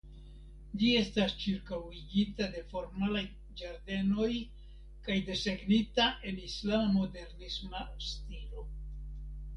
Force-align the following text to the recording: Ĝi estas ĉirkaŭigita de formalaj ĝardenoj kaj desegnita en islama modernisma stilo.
Ĝi 0.83 0.87
estas 0.99 1.33
ĉirkaŭigita 1.43 2.47
de 2.55 2.63
formalaj 2.71 3.21
ĝardenoj 3.61 4.31
kaj 5.09 5.19
desegnita 5.29 6.09
en 6.31 6.43
islama 6.49 6.91
modernisma 6.99 7.87
stilo. 8.11 8.67